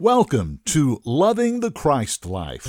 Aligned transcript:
Welcome 0.00 0.58
to 0.64 1.00
Loving 1.04 1.60
the 1.60 1.70
Christ 1.70 2.26
Life. 2.26 2.66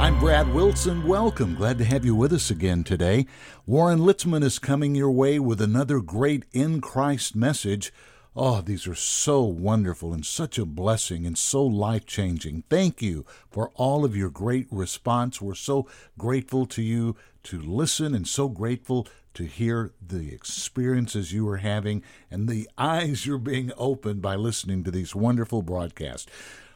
I'm 0.00 0.18
Brad 0.18 0.54
Wilson. 0.54 1.06
Welcome. 1.06 1.54
Glad 1.54 1.76
to 1.76 1.84
have 1.84 2.06
you 2.06 2.14
with 2.14 2.32
us 2.32 2.50
again 2.50 2.82
today. 2.82 3.26
Warren 3.66 3.98
Litzman 3.98 4.42
is 4.42 4.58
coming 4.58 4.94
your 4.94 5.10
way 5.10 5.38
with 5.38 5.60
another 5.60 6.00
great 6.00 6.46
in 6.50 6.80
Christ 6.80 7.36
message. 7.36 7.92
Oh, 8.34 8.62
these 8.62 8.86
are 8.86 8.94
so 8.94 9.42
wonderful 9.42 10.14
and 10.14 10.24
such 10.24 10.56
a 10.56 10.64
blessing 10.64 11.26
and 11.26 11.36
so 11.36 11.62
life 11.62 12.06
changing. 12.06 12.64
Thank 12.70 13.02
you 13.02 13.26
for 13.50 13.70
all 13.74 14.06
of 14.06 14.16
your 14.16 14.30
great 14.30 14.66
response. 14.70 15.42
We're 15.42 15.54
so 15.54 15.86
grateful 16.16 16.64
to 16.68 16.80
you 16.80 17.16
to 17.42 17.60
listen 17.60 18.14
and 18.14 18.26
so 18.26 18.48
grateful 18.48 19.06
to 19.34 19.44
hear 19.44 19.92
the 20.04 20.32
experiences 20.32 21.32
you 21.32 21.48
are 21.48 21.58
having 21.58 22.02
and 22.30 22.48
the 22.48 22.68
eyes 22.76 23.26
you're 23.26 23.38
being 23.38 23.72
opened 23.76 24.22
by 24.22 24.34
listening 24.34 24.84
to 24.84 24.90
these 24.90 25.14
wonderful 25.14 25.62
broadcasts. 25.62 26.30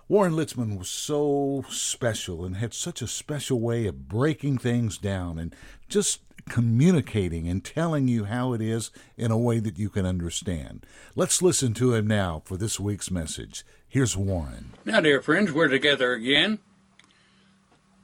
Warren 0.06 0.34
Litzman 0.34 0.78
was 0.78 0.88
so 0.88 1.64
special 1.70 2.45
and 2.45 2.56
had 2.56 2.74
such 2.74 3.00
a 3.00 3.06
special 3.06 3.59
way 3.59 3.86
of 3.86 4.06
breaking 4.06 4.59
things 4.59 4.98
down 4.98 5.38
and 5.38 5.54
just 5.88 6.20
communicating 6.48 7.48
and 7.48 7.64
telling 7.64 8.06
you 8.06 8.24
how 8.24 8.52
it 8.52 8.60
is 8.60 8.90
in 9.16 9.30
a 9.30 9.38
way 9.38 9.60
that 9.60 9.78
you 9.78 9.88
can 9.88 10.04
understand. 10.04 10.84
Let's 11.16 11.40
listen 11.40 11.73
to 11.74 11.95
him 11.95 12.06
now 12.06 12.42
for 12.45 12.59
this 12.59 12.78
week's 12.78 13.10
message. 13.10 13.64
Here's 13.88 14.16
Warren. 14.16 14.73
Now, 14.84 15.00
dear 15.00 15.23
friends, 15.23 15.52
we're 15.52 15.68
together 15.68 16.12
again. 16.12 16.59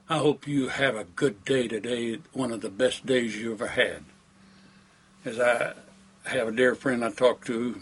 I 0.09 0.17
hope 0.17 0.47
you 0.47 0.69
have 0.69 0.95
a 0.95 1.03
good 1.03 1.45
day 1.45 1.67
today, 1.67 2.19
one 2.33 2.51
of 2.51 2.61
the 2.61 2.71
best 2.71 3.05
days 3.05 3.37
you 3.37 3.53
ever 3.53 3.67
had 3.67 4.05
as 5.23 5.39
I 5.39 5.73
have 6.25 6.47
a 6.47 6.51
dear 6.51 6.75
friend 6.75 7.03
I 7.03 7.11
talk 7.11 7.45
to, 7.45 7.79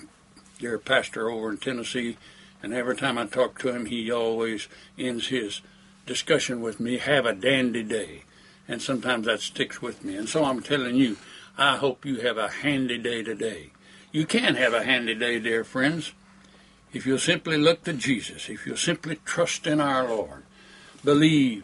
dear 0.60 0.78
pastor 0.78 1.30
over 1.30 1.50
in 1.50 1.58
Tennessee, 1.58 2.18
and 2.62 2.74
every 2.74 2.96
time 2.96 3.18
I 3.18 3.26
talk 3.26 3.60
to 3.60 3.74
him, 3.74 3.86
he 3.86 4.12
always 4.12 4.68
ends 4.98 5.28
his 5.28 5.62
discussion 6.06 6.62
with 6.62 6.80
me, 6.80 6.98
have 6.98 7.26
a 7.26 7.34
dandy 7.34 7.84
day. 7.84 8.24
And 8.68 8.82
sometimes 8.82 9.26
that 9.26 9.40
sticks 9.42 9.82
with 9.82 10.04
me. 10.04 10.16
And 10.16 10.28
so 10.28 10.44
I'm 10.44 10.62
telling 10.62 10.96
you, 10.96 11.18
I 11.58 11.78
hope 11.78 12.06
you 12.06 12.20
have 12.22 12.38
a 12.38 12.50
handy 12.50 12.98
day 12.98 13.24
today. 13.24 13.72
You 14.12 14.26
can 14.26 14.56
have 14.56 14.74
a 14.74 14.84
handy 14.84 15.16
day, 15.16 15.40
dear 15.40 15.64
friends, 15.64 16.14
if 16.92 17.06
you'll 17.06 17.20
simply 17.20 17.58
look 17.58 17.84
to 17.84 17.94
Jesus, 17.94 18.50
if 18.50 18.66
you'll 18.66 18.78
simply 18.78 19.20
trust 19.24 19.68
in 19.68 19.80
our 19.80 20.08
Lord, 20.08 20.44
believe 21.04 21.64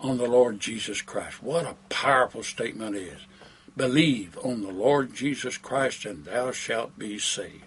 on 0.00 0.18
the 0.18 0.26
Lord 0.26 0.60
Jesus 0.60 1.00
Christ. 1.00 1.42
What 1.42 1.64
a 1.64 1.76
powerful 1.88 2.42
statement 2.42 2.96
it 2.96 3.02
is. 3.02 3.20
Believe 3.76 4.38
on 4.42 4.62
the 4.62 4.70
Lord 4.70 5.14
Jesus 5.14 5.58
Christ 5.58 6.04
and 6.04 6.24
thou 6.24 6.50
shalt 6.50 6.98
be 6.98 7.18
saved. 7.18 7.64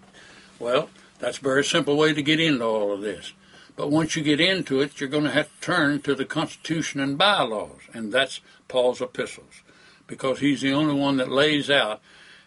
Well, 0.57 0.89
that's 1.19 1.37
a 1.37 1.41
very 1.41 1.63
simple 1.63 1.97
way 1.97 2.13
to 2.13 2.21
get 2.21 2.39
into 2.39 2.65
all 2.65 2.91
of 2.91 3.01
this. 3.01 3.33
But 3.75 3.91
once 3.91 4.15
you 4.15 4.23
get 4.23 4.41
into 4.41 4.81
it, 4.81 4.99
you're 4.99 5.09
going 5.09 5.23
to 5.23 5.31
have 5.31 5.47
to 5.47 5.61
turn 5.61 6.01
to 6.01 6.15
the 6.15 6.25
Constitution 6.25 6.99
and 6.99 7.17
bylaws, 7.17 7.79
and 7.93 8.11
that's 8.11 8.41
Paul's 8.67 9.01
epistles, 9.01 9.61
because 10.05 10.39
he's 10.39 10.59
the 10.59 10.73
only 10.73 10.93
one 10.93 11.15
that 11.17 11.31
lays 11.31 11.69
out 11.69 12.01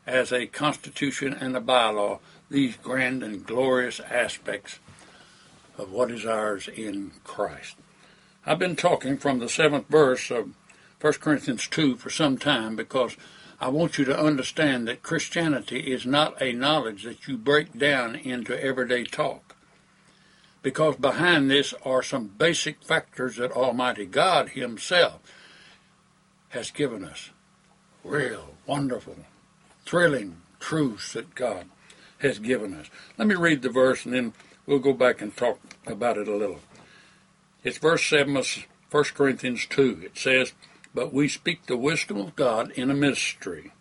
as 0.07 0.31
a 0.31 0.47
Constitution 0.47 1.33
and 1.33 1.57
a 1.57 1.61
bylaw 1.61 2.19
these 2.51 2.77
grand 2.77 3.23
and 3.23 3.47
glorious 3.47 3.99
aspects 4.01 4.79
of 5.79 5.91
what 5.91 6.11
is 6.11 6.27
ours 6.27 6.69
in 6.69 7.13
Christ. 7.25 7.77
I've 8.45 8.59
been 8.59 8.77
talking 8.77 9.17
from 9.17 9.39
the 9.39 9.49
seventh 9.49 9.89
verse 9.89 10.31
of 10.31 10.51
1 11.01 11.13
Corinthians 11.15 11.67
2 11.67 11.97
for 11.97 12.11
some 12.11 12.37
time 12.37 12.77
because 12.77 13.17
I 13.63 13.69
want 13.69 13.97
you 13.97 14.05
to 14.07 14.21
understand 14.21 14.89
that 14.89 15.05
Christianity 15.05 15.93
is 15.93 16.05
not 16.05 16.43
a 16.43 16.53
knowledge 16.53 17.05
that 17.05 17.29
you 17.29 17.37
break 17.37 17.79
down 17.79 18.17
into 18.17 18.61
everyday 18.61 19.05
talk. 19.05 19.55
Because 20.63 20.97
behind 20.97 21.49
this 21.49 21.73
are 21.85 22.03
some 22.03 22.27
basic 22.27 22.83
factors 22.83 23.37
that 23.37 23.53
Almighty 23.53 24.05
God 24.05 24.49
Himself 24.49 25.21
has 26.49 26.73
given 26.73 27.05
us. 27.05 27.31
Real, 28.03 28.55
wonderful, 28.67 29.15
thrilling 29.87 30.39
truths 30.59 31.13
that 31.13 31.37
God 31.37 31.67
has 32.19 32.41
given 32.41 32.75
us. 32.75 32.91
Let 33.17 33.29
me 33.29 33.37
read 33.37 33.63
the 33.63 33.71
verse 33.71 34.05
and 34.05 34.13
then 34.13 34.33
we'll 34.67 34.81
go 34.81 34.93
back 34.93 35.23
and 35.23 35.37
talk 35.37 35.61
about 35.87 36.19
it 36.19 36.27
a 36.27 36.35
little. 36.35 36.59
It's 37.63 37.79
verse 37.79 38.05
7 38.05 38.37
of 38.37 38.49
1 38.91 39.05
Corinthians 39.15 39.67
2. 39.67 40.01
It 40.03 40.19
says, 40.19 40.53
but 40.95 41.13
we 41.13 41.29
speak 41.29 41.67
the 41.67 41.77
wisdom 41.77 42.19
of 42.19 42.37
God 42.37 42.71
in 42.73 42.91
a 42.91 42.95
mystery. 42.95 43.73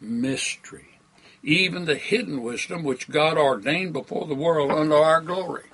Mystery. 0.00 0.98
Even 1.42 1.84
the 1.84 1.94
hidden 1.94 2.42
wisdom 2.42 2.82
which 2.82 3.08
God 3.08 3.38
ordained 3.38 3.92
before 3.92 4.26
the 4.26 4.34
world 4.34 4.70
unto 4.70 4.94
our 4.94 5.20
glory. 5.20 5.64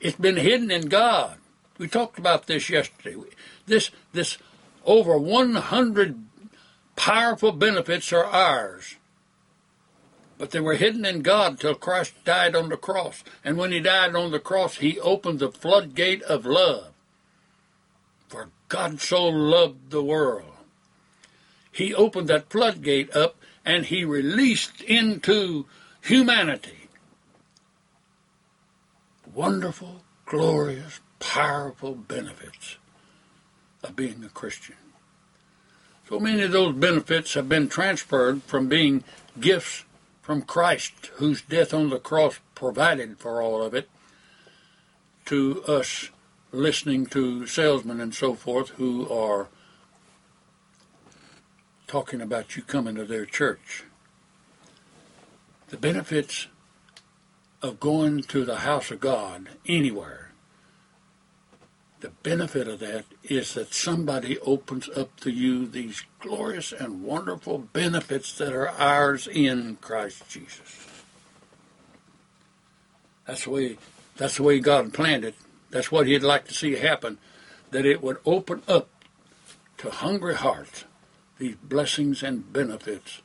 It's 0.00 0.16
been 0.16 0.36
hidden 0.36 0.70
in 0.70 0.88
God. 0.88 1.38
We 1.78 1.88
talked 1.88 2.18
about 2.18 2.46
this 2.46 2.70
yesterday. 2.70 3.16
This, 3.66 3.90
this 4.12 4.38
over 4.84 5.18
100 5.18 6.24
powerful 6.94 7.52
benefits 7.52 8.12
are 8.12 8.24
ours. 8.24 8.96
But 10.38 10.50
they 10.50 10.60
were 10.60 10.74
hidden 10.74 11.04
in 11.04 11.22
God 11.22 11.58
till 11.58 11.74
Christ 11.74 12.12
died 12.24 12.54
on 12.54 12.68
the 12.68 12.76
cross. 12.76 13.24
And 13.44 13.56
when 13.56 13.72
he 13.72 13.80
died 13.80 14.14
on 14.14 14.30
the 14.30 14.38
cross, 14.38 14.76
he 14.76 15.00
opened 15.00 15.38
the 15.38 15.50
floodgate 15.50 16.22
of 16.22 16.44
love. 16.44 16.92
For 18.28 18.50
God 18.68 19.00
so 19.00 19.24
loved 19.26 19.90
the 19.90 20.02
world. 20.02 20.52
He 21.70 21.94
opened 21.94 22.28
that 22.28 22.50
floodgate 22.50 23.14
up 23.14 23.36
and 23.64 23.86
he 23.86 24.04
released 24.04 24.80
into 24.82 25.66
humanity 26.02 26.86
wonderful, 29.36 30.02
glorious, 30.24 31.00
powerful 31.20 31.94
benefits 31.94 32.78
of 33.84 33.94
being 33.94 34.24
a 34.24 34.28
Christian. 34.30 34.76
So 36.08 36.18
many 36.18 36.42
of 36.42 36.52
those 36.52 36.74
benefits 36.74 37.34
have 37.34 37.48
been 37.48 37.68
transferred 37.68 38.42
from 38.44 38.68
being 38.68 39.04
gifts 39.38 39.84
from 40.22 40.42
Christ, 40.42 41.10
whose 41.16 41.42
death 41.42 41.74
on 41.74 41.90
the 41.90 41.98
cross 41.98 42.40
provided 42.54 43.18
for 43.18 43.42
all 43.42 43.62
of 43.62 43.74
it, 43.74 43.88
to 45.26 45.62
us 45.64 46.10
listening 46.56 47.06
to 47.06 47.46
salesmen 47.46 48.00
and 48.00 48.14
so 48.14 48.34
forth 48.34 48.70
who 48.70 49.08
are 49.08 49.48
talking 51.86 52.20
about 52.20 52.56
you 52.56 52.62
coming 52.62 52.94
to 52.96 53.04
their 53.04 53.24
church. 53.24 53.84
The 55.68 55.76
benefits 55.76 56.48
of 57.62 57.80
going 57.80 58.22
to 58.22 58.44
the 58.44 58.58
house 58.58 58.90
of 58.90 59.00
God 59.00 59.48
anywhere, 59.66 60.32
the 62.00 62.10
benefit 62.22 62.68
of 62.68 62.80
that 62.80 63.04
is 63.24 63.54
that 63.54 63.72
somebody 63.72 64.38
opens 64.40 64.88
up 64.90 65.18
to 65.20 65.30
you 65.30 65.66
these 65.66 66.04
glorious 66.20 66.72
and 66.72 67.02
wonderful 67.02 67.58
benefits 67.58 68.36
that 68.38 68.52
are 68.52 68.68
ours 68.68 69.26
in 69.26 69.76
Christ 69.80 70.28
Jesus. 70.28 70.86
That's 73.26 73.44
the 73.44 73.50
way 73.50 73.78
that's 74.16 74.36
the 74.36 74.42
way 74.42 74.60
God 74.60 74.94
planned 74.94 75.24
it. 75.24 75.34
That's 75.70 75.90
what 75.90 76.06
he'd 76.06 76.22
like 76.22 76.46
to 76.48 76.54
see 76.54 76.76
happen, 76.76 77.18
that 77.70 77.84
it 77.84 78.02
would 78.02 78.18
open 78.24 78.62
up 78.68 78.88
to 79.78 79.90
hungry 79.90 80.34
hearts 80.34 80.84
these 81.38 81.56
blessings 81.56 82.22
and 82.22 82.52
benefits 82.52 83.20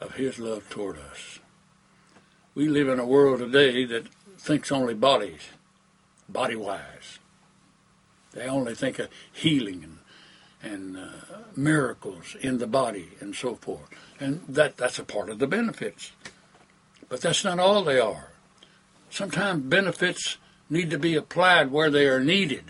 of 0.00 0.16
his 0.16 0.38
love 0.38 0.68
toward 0.68 0.98
us. 0.98 1.38
We 2.54 2.68
live 2.68 2.88
in 2.88 3.00
a 3.00 3.06
world 3.06 3.38
today 3.38 3.84
that 3.86 4.08
thinks 4.38 4.70
only 4.70 4.94
bodies, 4.94 5.40
body 6.28 6.56
wise. 6.56 7.18
They 8.32 8.46
only 8.46 8.74
think 8.74 8.98
of 8.98 9.08
healing 9.32 9.98
and, 10.62 10.72
and 10.72 10.96
uh, 10.96 11.38
miracles 11.56 12.36
in 12.40 12.58
the 12.58 12.66
body 12.66 13.10
and 13.20 13.34
so 13.34 13.54
forth. 13.54 13.88
And 14.20 14.42
that, 14.48 14.76
that's 14.76 14.98
a 14.98 15.04
part 15.04 15.30
of 15.30 15.38
the 15.38 15.46
benefits. 15.46 16.12
But 17.08 17.20
that's 17.20 17.44
not 17.44 17.58
all 17.58 17.82
they 17.82 17.98
are. 17.98 18.30
Sometimes 19.10 19.64
benefits 19.64 20.36
need 20.70 20.90
to 20.90 20.98
be 20.98 21.14
applied 21.14 21.70
where 21.70 21.90
they 21.90 22.06
are 22.06 22.20
needed. 22.20 22.64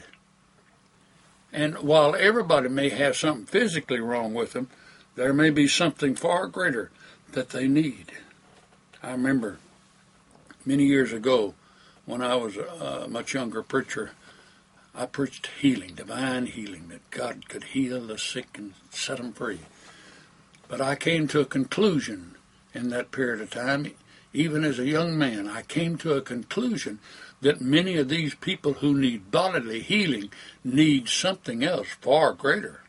And 1.53 1.79
while 1.79 2.17
everybody 2.17 2.69
may 2.69 2.89
have 2.89 3.17
something 3.17 3.47
physically 3.47 4.01
wrong 4.01 4.35
with 4.35 4.53
them, 4.53 4.69
there 5.15 5.33
may 5.33 5.51
be 5.51 5.69
something 5.69 6.17
far 6.17 6.49
greater 6.49 6.91
that 7.33 7.51
they 7.51 7.69
need. 7.69 8.13
I 9.03 9.13
remember 9.13 9.59
many 10.67 10.85
years 10.85 11.13
ago 11.13 11.55
when 12.07 12.23
I 12.23 12.35
was 12.35 12.57
a 12.57 13.07
much 13.09 13.35
younger 13.35 13.63
preacher, 13.63 14.11
I 14.95 15.07
preached 15.07 15.49
healing, 15.61 15.95
divine 15.95 16.47
healing, 16.47 16.89
that 16.89 17.11
God 17.11 17.49
could 17.49 17.65
heal 17.65 18.01
the 18.01 18.19
sick 18.19 18.59
and 18.59 18.75
set 18.91 19.19
them 19.19 19.33
free. 19.33 19.61
But 20.69 20.81
I 20.81 20.95
came 20.97 21.29
to 21.29 21.41
a 21.41 21.45
conclusion 21.45 22.35
in 22.73 22.91
that 22.91 23.11
period 23.11 23.41
of 23.41 23.51
time, 23.51 23.93
even 24.35 24.65
as 24.65 24.81
a 24.81 24.87
young 24.87 25.17
man, 25.17 25.49
I 25.49 25.63
came 25.63 25.97
to 25.99 26.15
a 26.15 26.21
conclusion 26.21 26.99
that 27.41 27.61
many 27.61 27.97
of 27.97 28.09
these 28.09 28.35
people 28.35 28.75
who 28.75 28.93
need 28.93 29.31
bodily 29.31 29.81
healing 29.81 30.31
need 30.65 31.09
something 31.09 31.63
else 31.63 31.87
far 32.01 32.33
greater. 32.33 32.83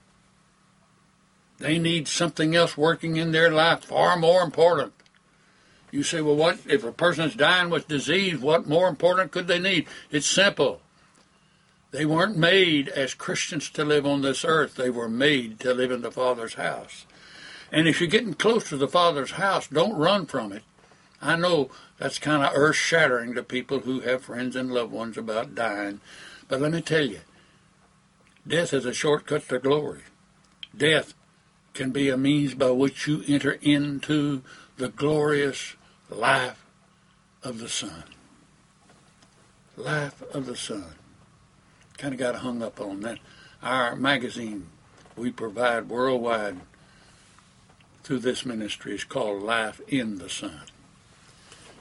They 1.60 1.78
need 1.78 2.08
something 2.08 2.56
else 2.56 2.76
working 2.76 3.16
in 3.16 3.32
their 3.32 3.52
life 3.52 3.86
far 3.86 4.18
more 4.18 4.42
important. 4.42 4.94
You 5.92 6.04
say, 6.04 6.20
well, 6.20 6.36
what 6.36 6.60
if 6.68 6.84
a 6.84 6.92
person's 6.92 7.36
dying 7.36 7.70
with 7.70 7.88
disease? 7.88 8.40
What 8.40 8.68
more 8.68 8.90
important 8.90 9.32
could 9.32 9.48
they 9.48 9.60
need? 9.60 9.88
It's 10.12 10.28
simple. 10.28 10.82
They 11.92 12.06
weren't 12.06 12.36
made 12.36 12.90
as 12.90 13.14
Christians 13.14 13.70
to 13.70 13.86
live 13.86 14.06
on 14.06 14.22
this 14.22 14.44
earth. 14.44 14.76
They 14.76 14.90
were 14.90 15.08
made 15.08 15.60
to 15.62 15.74
live 15.74 15.92
in 15.92 16.02
the 16.02 16.12
Father's 16.12 16.56
house. 16.56 17.06
And 17.72 17.88
if 17.88 18.02
you're 18.02 18.10
getting 18.10 18.34
close 18.34 18.68
to 18.70 18.78
the 18.78 18.88
Father's 18.88 19.32
house, 19.32 19.68
don't 19.68 19.96
run 19.96 20.26
from 20.26 20.52
it. 20.52 20.64
I 21.22 21.36
know 21.36 21.70
that's 21.98 22.20
kind 22.20 22.44
of 22.44 22.52
earth 22.54 22.76
shattering 22.76 23.34
to 23.36 23.44
people 23.44 23.80
who 23.80 24.02
have 24.02 24.26
friends 24.26 24.56
and 24.56 24.72
loved 24.72 24.92
ones 24.92 25.18
about 25.18 25.56
dying. 25.56 26.02
But 26.48 26.62
let 26.62 26.72
me 26.72 26.82
tell 26.82 27.06
you, 27.06 27.22
death 28.48 28.74
is 28.74 28.86
a 28.86 28.94
shortcut 28.94 29.48
to 29.50 29.60
glory. 29.60 30.02
Death 30.76 31.14
can 31.74 31.92
be 31.92 32.10
a 32.10 32.18
means 32.18 32.54
by 32.54 32.72
which 32.72 33.08
you 33.08 33.24
enter 33.28 33.58
into 33.62 34.42
the 34.78 34.90
glorious 34.90 35.76
life 36.10 36.66
of 37.44 37.60
the 37.60 37.70
Son. 37.70 38.04
Life 39.78 40.22
of 40.34 40.46
the 40.46 40.56
Son. 40.56 40.96
Kind 41.98 42.14
of 42.14 42.20
got 42.20 42.36
hung 42.36 42.62
up 42.62 42.80
on 42.80 43.02
that. 43.02 43.20
Our 43.62 43.96
magazine 43.96 44.68
we 45.16 45.32
provide 45.32 45.90
worldwide 45.90 46.60
through 48.04 48.20
this 48.20 48.46
ministry 48.46 48.96
is 48.96 49.04
called 49.04 49.42
Life 49.42 49.82
in 49.88 50.18
the 50.18 50.30
Son. 50.30 50.62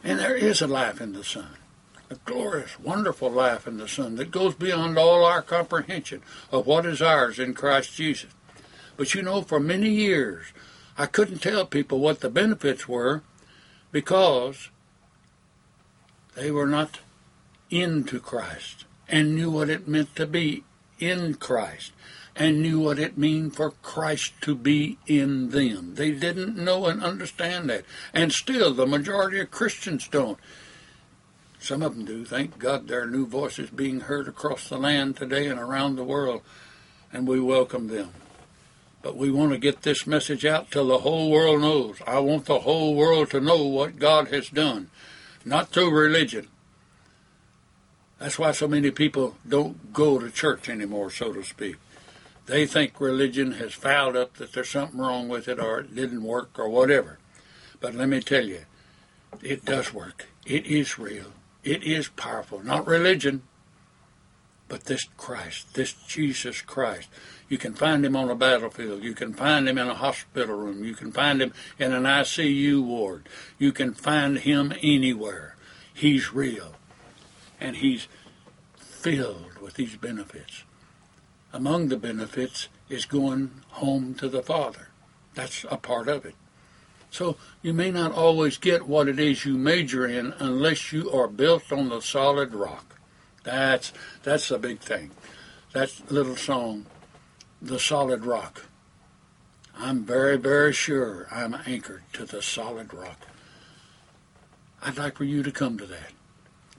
And 0.05 0.19
there 0.19 0.37
is 0.37 0.61
a 0.61 0.67
life 0.67 1.01
in 1.01 1.15
the 1.15 1.25
Son, 1.25 1.57
a 2.11 2.17
glorious, 2.27 2.79
wonderful 2.79 3.31
life 3.31 3.67
in 3.67 3.79
the 3.79 3.89
Son 3.89 4.17
that 4.17 4.31
goes 4.31 4.55
beyond 4.55 4.99
all 4.99 5.25
our 5.25 5.41
comprehension 5.41 6.21
of 6.53 6.67
what 6.67 6.85
is 6.85 7.01
ours 7.01 7.39
in 7.39 7.55
Christ 7.55 7.95
Jesus. 7.95 8.31
But 8.99 9.15
you 9.15 9.23
know, 9.23 9.41
for 9.41 9.59
many 9.59 9.89
years, 9.89 10.49
I 10.99 11.07
couldn't 11.07 11.39
tell 11.39 11.65
people 11.65 12.01
what 12.01 12.21
the 12.21 12.29
benefits 12.29 12.87
were 12.87 13.23
because 13.91 14.69
they 16.35 16.51
were 16.51 16.67
not 16.67 17.01
into 17.71 18.21
Christ 18.21 18.85
and 19.09 19.35
knew 19.35 19.51
what 19.51 19.71
it 19.71 19.89
meant 19.89 20.15
to 20.17 20.27
be 20.27 20.65
in 20.99 21.35
Christ 21.35 21.93
and 22.37 22.61
knew 22.61 22.81
what 22.81 22.99
it 22.99 23.17
meant 23.17 23.55
for 23.55 23.71
Christ 23.71 24.33
to 24.41 24.55
be 24.55 24.99
in 25.07 25.51
them. 25.51 25.95
They 25.95 26.11
didn't 26.11 26.57
know 26.57 26.87
and 26.87 27.03
understand 27.03 27.71
that. 27.71 27.85
And 28.13 28.33
still, 28.33 28.75
the 28.75 28.87
majority 28.87 29.39
of 29.41 29.51
Christians 29.51 30.09
don't. 30.09 30.39
Some 31.61 31.83
of 31.83 31.95
them 31.95 32.05
do. 32.05 32.25
Thank 32.25 32.59
God 32.59 32.89
there 32.89 33.03
are 33.03 33.07
new 33.07 33.27
voices 33.27 33.71
being 33.71 34.01
heard 34.01 34.29
across 34.29 34.69
the 34.69 34.79
land 34.79 35.17
today 35.17 35.47
and 35.47 35.59
around 35.59 35.97
the 35.97 36.05
world, 36.05 36.43
and 37.13 37.27
we 37.27 37.41
welcome 37.41 37.89
them. 37.89 38.11
But 39.01 39.17
we 39.17 39.31
want 39.31 39.53
to 39.53 39.59
get 39.59 39.83
this 39.83 40.07
message 40.07 40.45
out 40.45 40.71
till 40.71 40.89
the 40.89 40.99
whole 40.99 41.31
world 41.31 41.61
knows. 41.61 42.03
I 42.07 42.19
want 42.19 42.47
the 42.47 42.61
whole 42.61 42.95
world 42.95 43.31
to 43.31 43.41
know 43.41 43.65
what 43.65 43.99
God 43.99 44.29
has 44.29 44.49
done, 44.49 44.91
not 45.45 45.69
through 45.69 45.91
religion. 45.91 46.49
That's 48.19 48.39
why 48.39 48.53
so 48.53 48.67
many 48.67 48.91
people 48.91 49.37
don't 49.47 49.93
go 49.93 50.19
to 50.19 50.31
church 50.31 50.69
anymore, 50.69 51.11
so 51.11 51.33
to 51.33 51.43
speak. 51.45 51.77
They 52.47 52.67
think 52.67 53.01
religion 53.01 53.53
has 53.53 53.73
fouled 53.73 54.17
up, 54.17 54.35
that 54.35 54.53
there's 54.53 54.69
something 54.69 55.01
wrong 55.01 55.29
with 55.29 55.49
it, 55.49 55.59
or 55.59 55.81
it 55.81 55.95
didn't 55.95 56.23
work, 56.23 56.59
or 56.59 56.69
whatever. 56.69 57.19
But 57.81 57.95
let 57.95 58.09
me 58.09 58.21
tell 58.21 58.45
you, 58.45 58.67
it 59.43 59.65
does 59.65 59.95
work. 59.95 60.27
It 60.45 60.67
is 60.67 60.99
real. 60.99 61.33
It 61.63 61.83
is 61.83 62.09
powerful. 62.09 62.63
Not 62.63 62.87
religion, 62.87 63.43
but 64.69 64.85
this 64.85 65.09
Christ, 65.17 65.75
this 65.75 65.95
Jesus 65.95 66.61
Christ. 66.61 67.09
You 67.49 67.57
can 67.57 67.75
find 67.75 68.05
him 68.05 68.17
on 68.17 68.29
a 68.29 68.35
battlefield. 68.35 69.03
You 69.03 69.15
can 69.15 69.33
find 69.33 69.67
him 69.69 69.79
in 69.79 69.89
a 69.89 69.95
hospital 69.95 70.57
room. 70.57 70.85
You 70.85 70.95
can 70.95 71.13
find 71.13 71.41
him 71.41 71.53
in 71.79 71.93
an 71.93 72.05
ICU 72.05 72.85
ward. 72.85 73.29
You 73.59 73.73
can 73.73 73.95
find 73.95 74.39
him 74.39 74.75
anywhere. 74.83 75.57
He's 75.93 76.33
real. 76.33 76.75
And 77.59 77.77
he's 77.77 78.09
filled 78.77 79.59
with 79.61 79.75
these 79.75 79.97
benefits 79.97 80.65
among 81.55 81.87
the 81.89 81.97
benefits 81.97 82.69
is 82.89 83.07
going 83.07 83.49
home 83.71 84.13
to 84.13 84.29
the 84.29 84.43
Father. 84.43 84.89
That's 85.35 85.65
a 85.71 85.77
part 85.77 86.09
of 86.09 86.27
it. 86.27 86.35
So 87.11 87.37
you 87.63 87.73
may 87.73 87.93
not 87.93 88.11
always 88.11 88.59
get 88.59 88.89
what 88.89 89.09
it 89.09 89.21
is 89.21 89.45
you 89.45 89.57
major 89.57 90.05
in 90.05 90.35
unless 90.41 90.93
you 90.93 91.11
are 91.13 91.29
built 91.29 91.73
on 91.73 91.89
the 91.89 92.01
solid 92.03 92.53
rock. 92.53 92.99
That's 93.45 93.93
that's 94.25 94.51
a 94.51 94.59
big 94.59 94.81
thing. 94.81 95.13
That 95.73 96.11
little 96.11 96.37
song, 96.37 96.87
The 97.63 97.79
Solid 97.79 98.25
Rock. 98.25 98.67
I'm 99.77 100.05
very, 100.05 100.37
very 100.37 100.73
sure 100.73 101.29
I'm 101.31 101.57
anchored 101.67 102.03
to 102.15 102.25
the 102.25 102.43
solid 102.43 102.93
rock. 102.93 103.21
I'd 104.83 104.99
like 104.99 105.17
for 105.17 105.25
you 105.25 105.43
to 105.43 105.53
come 105.53 105.79
to 105.79 105.87
that. 105.87 106.13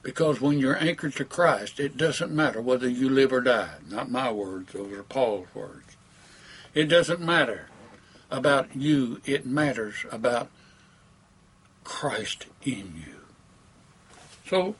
Because 0.05 0.39
when 0.39 0.59
you're 0.59 0.77
anchored 0.77 1.15
to 1.15 1.25
Christ, 1.25 1.79
it 1.79 1.97
doesn't 1.97 2.31
matter 2.31 2.61
whether 2.61 2.87
you 2.87 3.09
live 3.09 3.33
or 3.33 3.41
die. 3.41 3.77
Not 3.89 4.11
my 4.11 4.31
words, 4.31 4.71
those 4.71 4.93
are 4.93 5.01
Paul's 5.01 5.47
words. 5.55 5.97
It 6.75 6.85
doesn't 6.85 7.21
matter 7.21 7.69
about 8.29 8.75
you, 8.75 9.19
it 9.25 9.47
matters 9.47 10.05
about 10.11 10.51
Christ 11.83 12.45
in 12.63 13.03
you. 13.03 13.21
So, 14.47 14.75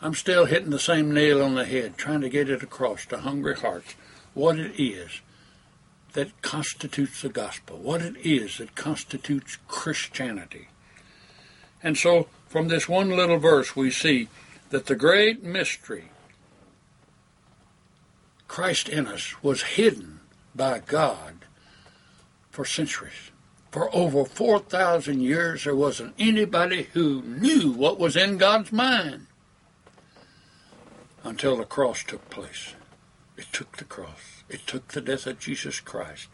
I'm 0.00 0.14
still 0.14 0.46
hitting 0.46 0.70
the 0.70 0.78
same 0.78 1.12
nail 1.12 1.42
on 1.42 1.54
the 1.54 1.66
head, 1.66 1.98
trying 1.98 2.22
to 2.22 2.30
get 2.30 2.48
it 2.48 2.62
across 2.62 3.04
to 3.06 3.18
hungry 3.18 3.56
hearts 3.56 3.96
what 4.32 4.58
it 4.58 4.80
is 4.82 5.20
that 6.14 6.40
constitutes 6.40 7.20
the 7.20 7.28
gospel, 7.28 7.76
what 7.76 8.00
it 8.00 8.16
is 8.24 8.56
that 8.56 8.74
constitutes 8.74 9.58
Christianity. 9.68 10.68
And 11.82 11.96
so, 11.96 12.28
from 12.48 12.68
this 12.68 12.88
one 12.88 13.10
little 13.10 13.38
verse, 13.38 13.76
we 13.76 13.90
see 13.90 14.28
that 14.70 14.86
the 14.86 14.96
great 14.96 15.42
mystery, 15.42 16.10
Christ 18.46 18.88
in 18.88 19.06
us, 19.06 19.42
was 19.42 19.62
hidden 19.62 20.20
by 20.54 20.80
God 20.80 21.44
for 22.50 22.64
centuries. 22.64 23.30
For 23.70 23.94
over 23.94 24.24
4,000 24.24 25.20
years, 25.20 25.64
there 25.64 25.76
wasn't 25.76 26.14
anybody 26.18 26.88
who 26.94 27.22
knew 27.22 27.70
what 27.70 27.98
was 27.98 28.16
in 28.16 28.38
God's 28.38 28.72
mind 28.72 29.26
until 31.22 31.56
the 31.56 31.64
cross 31.64 32.02
took 32.02 32.28
place. 32.30 32.74
It 33.36 33.46
took 33.52 33.76
the 33.76 33.84
cross, 33.84 34.42
it 34.48 34.66
took 34.66 34.88
the 34.88 35.00
death 35.00 35.26
of 35.26 35.38
Jesus 35.38 35.80
Christ 35.80 36.28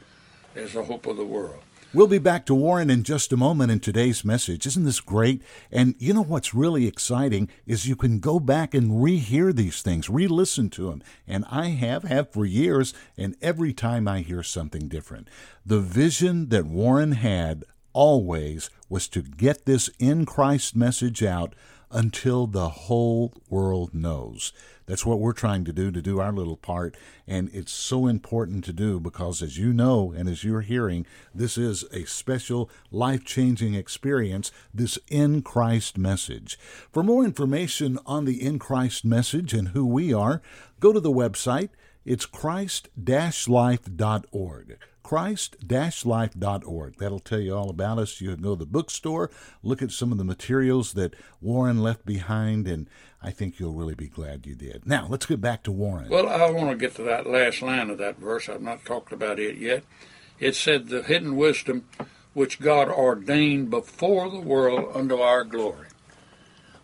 as 0.54 0.72
the 0.72 0.84
hope 0.84 1.06
of 1.06 1.16
the 1.16 1.24
world. 1.24 1.62
We'll 1.94 2.08
be 2.08 2.18
back 2.18 2.44
to 2.46 2.56
Warren 2.56 2.90
in 2.90 3.04
just 3.04 3.32
a 3.32 3.36
moment 3.36 3.70
in 3.70 3.78
today's 3.78 4.24
message. 4.24 4.66
Isn't 4.66 4.82
this 4.82 4.98
great? 4.98 5.40
And 5.70 5.94
you 6.00 6.12
know 6.12 6.24
what's 6.24 6.52
really 6.52 6.88
exciting 6.88 7.48
is 7.66 7.86
you 7.86 7.94
can 7.94 8.18
go 8.18 8.40
back 8.40 8.74
and 8.74 8.90
rehear 8.90 9.54
these 9.54 9.80
things, 9.80 10.10
re-listen 10.10 10.70
to 10.70 10.90
them. 10.90 11.04
And 11.28 11.44
I 11.48 11.66
have, 11.68 12.02
have 12.02 12.32
for 12.32 12.44
years, 12.44 12.94
and 13.16 13.36
every 13.40 13.72
time 13.72 14.08
I 14.08 14.22
hear 14.22 14.42
something 14.42 14.88
different. 14.88 15.28
The 15.64 15.78
vision 15.78 16.48
that 16.48 16.66
Warren 16.66 17.12
had 17.12 17.62
always 17.92 18.70
was 18.88 19.06
to 19.10 19.22
get 19.22 19.64
this 19.64 19.88
in 20.00 20.26
Christ 20.26 20.74
message 20.74 21.22
out 21.22 21.54
until 21.94 22.46
the 22.46 22.68
whole 22.68 23.32
world 23.48 23.94
knows. 23.94 24.52
That's 24.86 25.06
what 25.06 25.20
we're 25.20 25.32
trying 25.32 25.64
to 25.64 25.72
do, 25.72 25.90
to 25.90 26.02
do 26.02 26.20
our 26.20 26.32
little 26.32 26.58
part. 26.58 26.94
And 27.26 27.48
it's 27.54 27.72
so 27.72 28.06
important 28.06 28.64
to 28.64 28.72
do 28.72 29.00
because, 29.00 29.40
as 29.40 29.56
you 29.56 29.72
know, 29.72 30.12
and 30.12 30.28
as 30.28 30.44
you're 30.44 30.60
hearing, 30.60 31.06
this 31.34 31.56
is 31.56 31.84
a 31.84 32.04
special, 32.04 32.68
life 32.90 33.24
changing 33.24 33.72
experience, 33.74 34.52
this 34.74 34.98
in 35.08 35.40
Christ 35.40 35.96
message. 35.96 36.58
For 36.92 37.02
more 37.02 37.24
information 37.24 37.98
on 38.04 38.26
the 38.26 38.44
in 38.44 38.58
Christ 38.58 39.06
message 39.06 39.54
and 39.54 39.68
who 39.68 39.86
we 39.86 40.12
are, 40.12 40.42
go 40.80 40.92
to 40.92 41.00
the 41.00 41.10
website. 41.10 41.70
It's 42.04 42.26
christ-life.org 42.26 44.78
christ-life.org. 45.04 46.96
That'll 46.96 47.20
tell 47.20 47.38
you 47.38 47.54
all 47.54 47.70
about 47.70 47.98
us. 47.98 48.20
You 48.20 48.34
can 48.34 48.42
go 48.42 48.54
to 48.54 48.58
the 48.58 48.66
bookstore, 48.66 49.30
look 49.62 49.80
at 49.82 49.92
some 49.92 50.10
of 50.10 50.18
the 50.18 50.24
materials 50.24 50.94
that 50.94 51.14
Warren 51.40 51.78
left 51.78 52.04
behind, 52.04 52.66
and 52.66 52.90
I 53.22 53.30
think 53.30 53.60
you'll 53.60 53.74
really 53.74 53.94
be 53.94 54.08
glad 54.08 54.46
you 54.46 54.56
did. 54.56 54.86
Now, 54.86 55.06
let's 55.08 55.26
get 55.26 55.40
back 55.40 55.62
to 55.64 55.72
Warren. 55.72 56.08
Well, 56.08 56.28
I 56.28 56.50
want 56.50 56.70
to 56.70 56.76
get 56.76 56.96
to 56.96 57.02
that 57.04 57.26
last 57.26 57.62
line 57.62 57.90
of 57.90 57.98
that 57.98 58.18
verse. 58.18 58.48
I've 58.48 58.62
not 58.62 58.84
talked 58.84 59.12
about 59.12 59.38
it 59.38 59.56
yet. 59.58 59.84
It 60.40 60.56
said, 60.56 60.88
The 60.88 61.02
hidden 61.02 61.36
wisdom 61.36 61.84
which 62.32 62.60
God 62.60 62.88
ordained 62.88 63.70
before 63.70 64.28
the 64.28 64.40
world 64.40 64.90
unto 64.94 65.18
our 65.18 65.44
glory. 65.44 65.86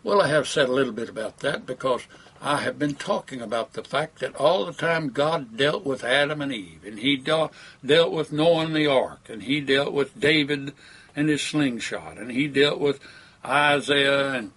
Well, 0.03 0.23
I 0.23 0.29
have 0.29 0.49
said 0.49 0.69
a 0.69 0.73
little 0.73 0.93
bit 0.93 1.09
about 1.09 1.41
that 1.41 1.67
because 1.67 2.03
I 2.43 2.59
have 2.59 2.79
been 2.79 2.95
talking 2.95 3.43
about 3.43 3.75
the 3.75 3.85
fact 3.85 4.21
that 4.21 4.35
all 4.37 4.65
the 4.65 4.73
time 4.73 5.11
God 5.11 5.59
dealt 5.59 5.85
with 5.85 6.03
Adam 6.03 6.41
and 6.41 6.53
Eve, 6.53 6.85
and 6.87 6.99
He 6.99 7.17
dealt, 7.17 7.53
with 7.83 8.33
Noah 8.33 8.65
and 8.65 8.75
the 8.75 8.87
ark, 8.87 9.29
and 9.29 9.43
He 9.43 9.61
dealt 9.61 9.93
with 9.93 10.19
David 10.19 10.73
and 11.15 11.29
his 11.29 11.43
slingshot, 11.43 12.17
and 12.17 12.31
He 12.31 12.49
dealt 12.49 12.81
with 12.81 12.99
Isaiah 13.45 14.33
and 14.33 14.53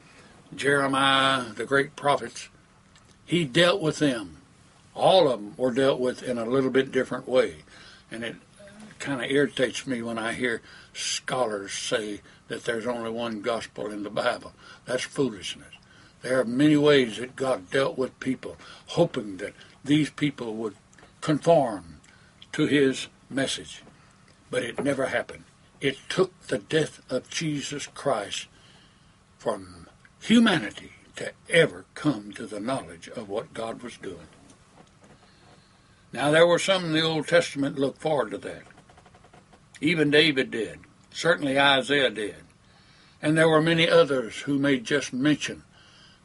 Jeremiah, 0.56 1.54
the 1.54 1.66
great 1.66 1.96
prophets. 1.96 2.48
He 3.26 3.44
dealt 3.44 3.82
with 3.82 4.00
them. 4.00 4.38
All 4.96 5.28
of 5.28 5.42
them 5.42 5.54
were 5.58 5.72
dealt 5.72 6.00
with 6.00 6.24
in 6.24 6.38
a 6.38 6.46
little 6.46 6.70
bit 6.70 6.92
different 6.92 7.28
way. 7.28 7.64
And 8.12 8.24
it 8.24 8.36
kind 9.00 9.24
of 9.24 9.30
irritates 9.30 9.88
me 9.88 10.02
when 10.02 10.18
I 10.18 10.34
hear 10.34 10.62
scholars 10.94 11.74
say 11.74 12.22
that 12.48 12.64
there's 12.64 12.86
only 12.86 13.10
one 13.10 13.42
gospel 13.42 13.90
in 13.90 14.04
the 14.04 14.10
Bible. 14.10 14.54
That's 14.86 15.04
foolishness. 15.04 15.73
There 16.24 16.40
are 16.40 16.46
many 16.46 16.78
ways 16.78 17.18
that 17.18 17.36
God 17.36 17.70
dealt 17.70 17.98
with 17.98 18.20
people, 18.22 18.56
hoping 18.88 19.38
that 19.38 19.54
these 19.84 20.10
people 20.10 20.56
would 20.56 20.76
conform 21.20 21.98
to 22.54 22.66
his 22.66 23.08
message. 23.30 23.84
But 24.50 24.64
it 24.64 24.82
never 24.82 25.08
happened. 25.08 25.44
It 25.82 25.98
took 26.08 26.48
the 26.48 26.60
death 26.60 27.02
of 27.12 27.30
Jesus 27.30 27.88
Christ 27.88 28.48
from 29.38 29.88
humanity 30.22 30.94
to 31.18 31.34
ever 31.50 31.84
come 31.94 32.32
to 32.32 32.48
the 32.48 32.62
knowledge 32.62 33.10
of 33.10 33.28
what 33.28 33.54
God 33.54 33.84
was 33.84 33.98
doing. 33.98 34.30
Now, 36.14 36.32
there 36.32 36.48
were 36.48 36.60
some 36.60 36.86
in 36.86 36.94
the 36.94 37.02
Old 37.02 37.28
Testament 37.28 37.78
looked 37.78 38.00
forward 38.00 38.32
to 38.32 38.38
that. 38.38 38.64
Even 39.82 40.10
David 40.10 40.52
did. 40.52 40.80
Certainly 41.12 41.60
Isaiah 41.60 42.10
did. 42.10 42.36
And 43.22 43.38
there 43.38 43.50
were 43.50 43.62
many 43.62 43.90
others 43.90 44.42
who 44.42 44.58
made 44.58 44.86
just 44.86 45.12
mention 45.12 45.64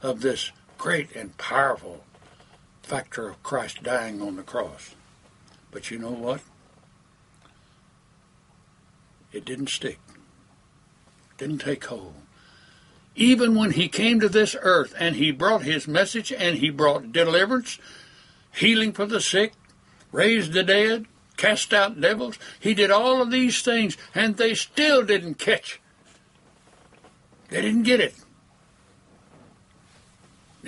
of 0.02 0.21
this 0.21 0.52
great 0.76 1.14
and 1.14 1.37
powerful 1.38 2.05
factor 2.83 3.28
of 3.28 3.43
Christ 3.43 3.83
dying 3.83 4.23
on 4.23 4.37
the 4.37 4.43
cross. 4.43 4.95
But 5.71 5.90
you 5.90 5.99
know 5.99 6.11
what? 6.11 6.40
It 9.33 9.45
didn't 9.45 9.69
stick. 9.69 9.99
It 11.31 11.38
didn't 11.38 11.59
take 11.59 11.85
hold. 11.85 12.14
Even 13.14 13.55
when 13.55 13.73
he 13.73 13.88
came 13.88 14.21
to 14.21 14.28
this 14.28 14.57
earth 14.61 14.95
and 14.99 15.17
he 15.17 15.33
brought 15.33 15.62
his 15.62 15.88
message 15.88 16.33
and 16.33 16.57
he 16.57 16.71
brought 16.71 17.12
deliverance, 17.12 17.78
healing 18.55 18.93
for 18.93 19.07
the 19.07 19.21
sick, 19.21 19.52
raised 20.12 20.52
the 20.52 20.62
dead, 20.62 21.07
cast 21.37 21.75
out 21.75 22.00
devils, 22.00 22.38
he 22.59 22.75
did 22.75 22.90
all 22.90 23.21
of 23.21 23.31
these 23.31 23.61
things 23.61 23.97
and 24.14 24.37
they 24.37 24.55
still 24.55 25.05
didn't 25.05 25.35
catch. 25.35 25.81
They 27.50 27.61
didn't 27.61 27.83
get 27.83 28.00
it. 28.00 28.14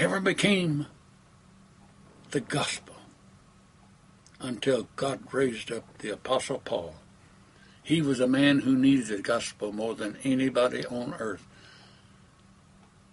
Never 0.01 0.19
became 0.19 0.87
the 2.31 2.41
gospel 2.41 2.95
until 4.41 4.89
God 4.97 5.21
raised 5.31 5.71
up 5.71 5.99
the 5.99 6.09
Apostle 6.09 6.63
Paul. 6.65 6.95
He 7.83 8.01
was 8.01 8.19
a 8.19 8.27
man 8.27 8.61
who 8.61 8.79
needed 8.79 9.09
the 9.09 9.21
gospel 9.21 9.75
more 9.75 9.95
than 9.95 10.17
anybody 10.25 10.87
on 10.87 11.13
earth. 11.19 11.47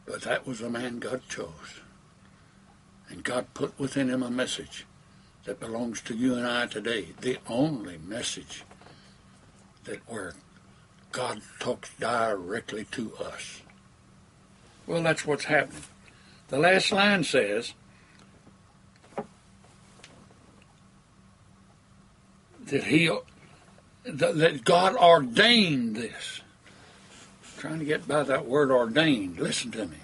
But 0.05 0.21
that 0.21 0.47
was 0.47 0.59
the 0.59 0.69
man 0.69 0.99
God 0.99 1.23
chose. 1.27 1.81
And 3.09 3.21
God 3.21 3.53
put 3.53 3.77
within 3.77 4.07
him 4.07 4.23
a 4.23 4.31
message 4.31 4.85
that 5.43 5.59
belongs 5.59 5.99
to 6.03 6.15
you 6.15 6.35
and 6.35 6.47
I 6.47 6.67
today. 6.67 7.09
The 7.19 7.37
only 7.49 7.97
message 7.97 8.63
that 9.83 9.99
where 10.07 10.35
God 11.11 11.41
talks 11.59 11.93
directly 11.99 12.85
to 12.91 13.13
us. 13.17 13.61
Well, 14.85 15.03
that's 15.03 15.25
what's 15.25 15.43
happening. 15.43 15.83
The 16.49 16.57
last 16.57 16.91
line 16.91 17.23
says, 17.23 17.73
that 22.67 22.85
he 22.85 23.09
that 24.05 24.63
God 24.63 24.95
ordained 24.95 25.95
this. 25.95 26.41
I'm 27.43 27.59
trying 27.59 27.79
to 27.79 27.85
get 27.85 28.07
by 28.07 28.23
that 28.23 28.45
word 28.45 28.71
ordained. 28.71 29.39
Listen 29.39 29.71
to 29.71 29.85
me. 29.85 29.97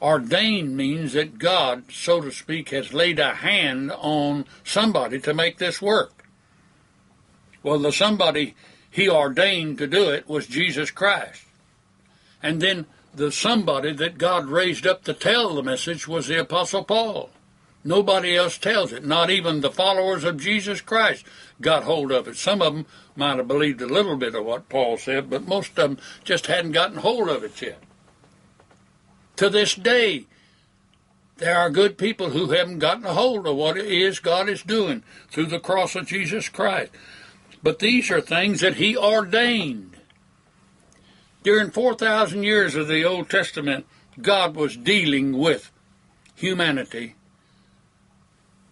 Ordained 0.00 0.76
means 0.76 1.14
that 1.14 1.38
God, 1.38 1.84
so 1.90 2.20
to 2.20 2.30
speak, 2.30 2.70
has 2.70 2.92
laid 2.92 3.18
a 3.18 3.34
hand 3.34 3.90
on 3.92 4.44
somebody 4.64 5.18
to 5.20 5.34
make 5.34 5.58
this 5.58 5.80
work. 5.80 6.28
Well, 7.62 7.78
the 7.78 7.92
somebody 7.92 8.54
he 8.90 9.08
ordained 9.08 9.78
to 9.78 9.86
do 9.86 10.10
it 10.10 10.28
was 10.28 10.46
Jesus 10.46 10.90
Christ. 10.90 11.44
And 12.42 12.60
then 12.60 12.86
the 13.14 13.32
somebody 13.32 13.92
that 13.94 14.18
God 14.18 14.46
raised 14.46 14.86
up 14.86 15.04
to 15.04 15.14
tell 15.14 15.54
the 15.54 15.62
message 15.62 16.06
was 16.06 16.26
the 16.26 16.40
Apostle 16.40 16.84
Paul. 16.84 17.30
Nobody 17.84 18.36
else 18.36 18.58
tells 18.58 18.92
it, 18.92 19.04
not 19.04 19.30
even 19.30 19.60
the 19.60 19.70
followers 19.70 20.24
of 20.24 20.40
Jesus 20.40 20.80
Christ 20.80 21.24
got 21.60 21.84
hold 21.84 22.12
of 22.12 22.28
it. 22.28 22.36
Some 22.36 22.60
of 22.60 22.74
them 22.74 22.86
might 23.16 23.38
have 23.38 23.48
believed 23.48 23.80
a 23.80 23.86
little 23.86 24.16
bit 24.16 24.34
of 24.34 24.44
what 24.44 24.68
Paul 24.68 24.96
said, 24.98 25.30
but 25.30 25.46
most 25.46 25.70
of 25.70 25.76
them 25.76 25.98
just 26.24 26.46
hadn't 26.46 26.72
gotten 26.72 26.98
hold 26.98 27.28
of 27.28 27.44
it 27.44 27.60
yet. 27.62 27.78
To 29.36 29.48
this 29.48 29.74
day, 29.74 30.26
there 31.36 31.56
are 31.56 31.70
good 31.70 31.96
people 31.96 32.30
who 32.30 32.50
haven't 32.50 32.80
gotten 32.80 33.06
a 33.06 33.14
hold 33.14 33.46
of 33.46 33.56
what 33.56 33.76
it 33.76 33.86
is 33.86 34.18
God 34.18 34.48
is 34.48 34.62
doing 34.62 35.04
through 35.30 35.46
the 35.46 35.60
cross 35.60 35.94
of 35.94 36.08
Jesus 36.08 36.48
Christ. 36.48 36.90
But 37.62 37.78
these 37.78 38.10
are 38.10 38.20
things 38.20 38.60
that 38.60 38.74
He 38.74 38.96
ordained. 38.96 39.97
During 41.42 41.70
4,000 41.70 42.42
years 42.42 42.74
of 42.74 42.88
the 42.88 43.04
Old 43.04 43.30
Testament, 43.30 43.86
God 44.20 44.56
was 44.56 44.76
dealing 44.76 45.38
with 45.38 45.70
humanity 46.34 47.14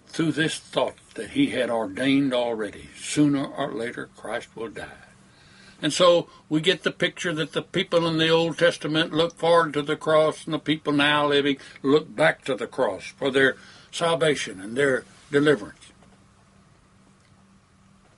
through 0.09 0.33
this 0.33 0.59
thought 0.59 0.97
that 1.15 1.31
he 1.31 1.51
had 1.51 1.71
ordained 1.71 2.33
already. 2.33 2.89
Sooner 2.99 3.45
or 3.45 3.73
later, 3.73 4.09
Christ 4.17 4.49
will 4.55 4.69
die. 4.69 5.07
And 5.83 5.93
so 5.93 6.29
we 6.49 6.61
get 6.61 6.83
the 6.83 6.91
picture 6.91 7.35
that 7.35 7.53
the 7.53 7.63
people 7.63 8.07
in 8.07 8.17
the 8.17 8.31
Old 8.31 8.59
Testament 8.59 9.13
look 9.13 9.37
forward 9.37 9.75
to 9.75 9.83
the 9.83 9.97
cross, 9.97 10.45
and 10.45 10.55
the 10.55 10.59
people 10.59 10.93
now 10.93 11.27
living 11.29 11.59
look 11.83 12.15
back 12.15 12.45
to 12.47 12.55
the 12.55 12.67
cross 12.67 13.05
for 13.05 13.31
their 13.31 13.57
salvation 13.91 14.61
and 14.61 14.77
their 14.77 15.05
deliverance. 15.31 15.93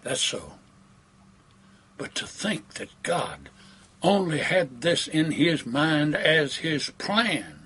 That's 0.03 0.21
so. 0.21 0.53
But 1.97 2.15
to 2.15 2.27
think 2.27 2.75
that 2.75 2.91
God 3.03 3.51
only 4.03 4.39
had 4.39 4.81
this 4.81 5.07
in 5.07 5.33
his 5.33 5.67
mind 5.67 6.15
as 6.15 6.57
his 6.57 6.91
plan 6.91 7.59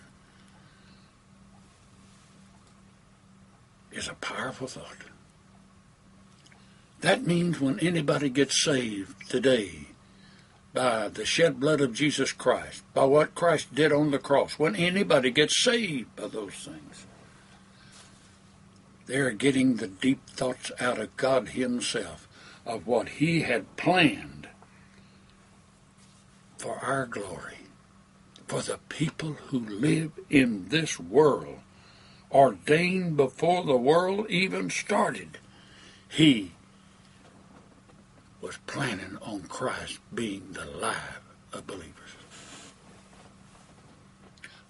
is 3.91 4.09
a 4.09 4.15
powerful 4.15 4.67
thought. 4.67 4.97
That 7.01 7.27
means 7.27 7.61
when 7.61 7.81
anybody 7.81 8.31
gets 8.31 8.65
saved 8.65 9.29
today 9.29 9.87
by 10.73 11.09
the 11.09 11.27
shed 11.27 11.61
blood 11.61 11.81
of 11.81 11.93
Jesus 11.93 12.33
Christ, 12.33 12.83
by 12.95 13.05
what 13.05 13.35
Christ 13.35 13.75
did 13.75 13.93
on 13.93 14.11
the 14.11 14.19
cross, 14.19 14.59
when 14.59 14.75
anybody 14.77 15.31
gets 15.31 15.63
saved 15.63 16.15
by 16.17 16.29
those 16.29 16.55
things, 16.55 17.07
they're 19.07 19.33
getting 19.33 19.77
the 19.77 19.89
deep 19.89 20.25
thoughts 20.31 20.71
out 20.81 20.99
of 20.99 21.17
God 21.17 21.51
Himself 21.51 22.29
of 22.65 22.87
what 22.87 23.09
He 23.09 23.43
had 23.43 23.77
planned 23.77 24.42
for 26.63 26.79
our 26.79 27.07
glory, 27.07 27.59
for 28.47 28.63
the 28.63 28.79
people 28.89 29.33
who 29.49 29.59
live 29.59 30.13
in 30.31 30.69
this 30.69 30.97
world 31.01 31.59
ordained 32.31 33.17
before 33.17 33.65
the 33.65 33.77
world 33.77 34.31
even 34.31 34.71
started. 34.71 35.39
He 36.09 36.53
was 38.41 38.59
planning 38.69 39.19
on 39.23 39.41
Christ 39.43 39.99
being 40.15 40.53
the 40.53 40.65
life 40.65 41.21
of 41.53 41.67
believers. 41.67 42.15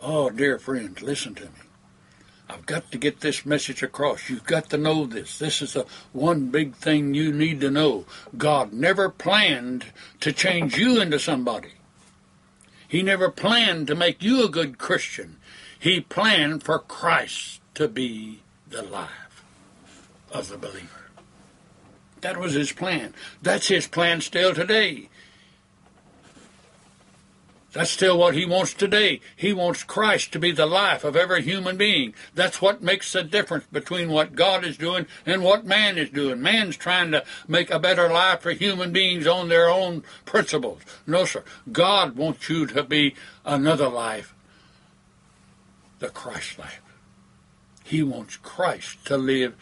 Oh, 0.01 0.31
dear 0.31 0.59
friends, 0.59 1.03
listen 1.03 1.35
to 1.35 1.45
me. 1.45 1.51
I've 2.49 2.65
got 2.65 2.91
to 2.93 2.97
get 2.97 3.21
this 3.21 3.45
message 3.45 3.83
across. 3.83 4.31
You've 4.31 4.45
got 4.45 4.71
to 4.71 4.79
know 4.79 5.05
this. 5.05 5.39
This 5.39 5.61
is 5.61 5.75
the 5.75 5.85
one 6.15 6.47
big 6.47 6.75
thing 6.75 7.13
you 7.13 7.35
need 7.35 7.61
to 7.61 7.71
know. 7.71 8.07
God 8.39 8.73
never 8.73 9.11
planned 9.11 9.85
to 10.21 10.33
change 10.33 10.79
you 10.79 11.03
into 11.03 11.19
somebody. 11.19 11.73
He 12.93 13.03
never 13.03 13.31
planned 13.31 13.87
to 13.87 13.95
make 13.95 14.23
you 14.23 14.45
a 14.45 14.51
good 14.51 14.77
Christian. 14.77 15.39
He 15.79 15.99
planned 15.99 16.63
for 16.63 16.79
Christ 16.79 17.63
to 17.73 17.89
be 17.89 18.43
the 18.69 18.83
life 18.83 19.43
of 20.31 20.51
the 20.51 20.59
believer. 20.59 21.09
That 22.21 22.37
was 22.37 22.53
his 22.53 22.71
plan. 22.71 23.15
That's 23.41 23.69
his 23.69 23.87
plan 23.87 24.21
still 24.21 24.53
today. 24.53 25.09
That's 27.73 27.91
still 27.91 28.19
what 28.19 28.35
he 28.35 28.45
wants 28.45 28.75
today. 28.75 29.21
He 29.35 29.55
wants 29.55 29.83
Christ 29.83 30.33
to 30.33 30.39
be 30.39 30.53
the 30.53 30.67
life 30.67 31.05
of 31.05 31.17
every 31.17 31.43
human 31.43 31.79
being. 31.79 32.13
That's 32.35 32.61
what 32.61 32.83
makes 32.83 33.13
the 33.13 33.23
difference 33.23 33.65
between 33.73 34.11
what 34.11 34.35
God 34.35 34.63
is 34.63 34.77
doing 34.77 35.07
and 35.25 35.43
what 35.43 35.65
man 35.65 35.97
is 35.97 36.11
doing. 36.11 36.43
Man's 36.43 36.77
trying 36.77 37.13
to 37.13 37.25
make 37.49 37.71
a 37.71 37.79
better 37.79 38.11
life 38.11 38.41
for 38.41 38.51
human 38.53 38.93
beings 38.93 39.27
on 39.27 39.49
their 39.49 39.71
own 39.71 40.05
principles. 40.27 40.83
No, 41.07 41.25
sir. 41.25 41.45
God 41.71 42.15
wants 42.15 42.49
you 42.51 42.67
to 42.67 42.83
be 42.83 43.15
another 43.45 43.89
life 43.89 44.35
the 46.03 46.09
Christ 46.09 46.59
life. 46.59 46.83
He 47.85 48.03
wants 48.03 48.37
Christ 48.37 49.05
to 49.07 49.17
live 49.17 49.55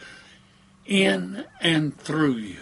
in 0.85 1.45
and 1.61 1.97
through 1.97 2.37
you. 2.37 2.57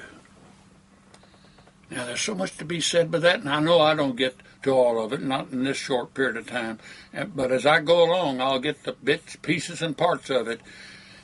Now, 1.89 2.06
there's 2.06 2.22
so 2.22 2.36
much 2.36 2.56
to 2.58 2.65
be 2.65 2.82
said 2.82 3.10
by 3.10 3.20
that, 3.20 3.39
and 3.39 3.50
I 3.50 3.60
know 3.62 3.79
I 3.79 3.96
don't 3.96 4.15
get 4.15 4.36
to 4.63 4.72
all 4.72 5.04
of 5.04 5.13
it, 5.13 5.22
not 5.22 5.51
in 5.51 5.63
this 5.63 5.78
short 5.78 6.13
period 6.13 6.38
of 6.38 6.48
time. 6.48 6.80
But 7.36 7.51
as 7.51 7.66
I 7.66 7.80
go 7.80 8.04
along, 8.04 8.42
I'll 8.42 8.60
get 8.60 8.84
the 8.84 8.94
bits, 8.94 9.36
pieces, 9.38 9.82
and 9.82 9.98
parts 9.98 10.30
of 10.30 10.48
it. 10.48 10.62